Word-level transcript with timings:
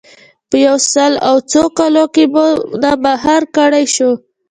په 0.49 0.57
یو 0.65 0.77
سل 0.93 1.13
او 1.29 1.35
څو 1.51 1.63
کلونو 1.77 2.11
کې 2.13 2.23
مو 2.33 2.45
نه 2.81 2.91
مهار 3.03 3.41
کړای 3.55 3.85
شو. 3.95 4.11